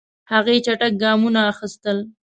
[0.31, 1.97] هغې چټک ګامونه اخیستل.